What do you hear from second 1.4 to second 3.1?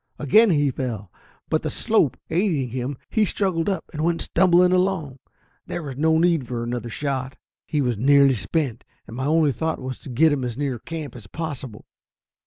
but, the slope aiding him,